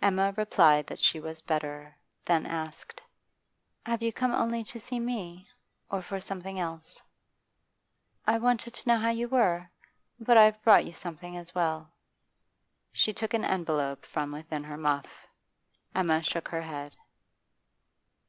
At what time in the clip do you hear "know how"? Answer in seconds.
8.88-9.08